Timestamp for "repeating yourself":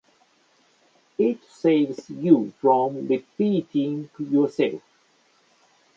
3.07-4.81